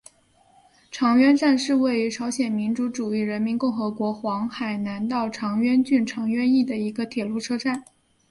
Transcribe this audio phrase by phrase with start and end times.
[0.89, 7.83] 长渊站是位于朝鲜民主主义人民共和国黄海南道长渊郡长渊邑的一个铁路车站。